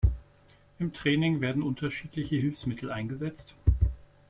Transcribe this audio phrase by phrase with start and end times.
[0.79, 3.53] Im Training werden unterschiedliche Hilfsmittel eingesetzt.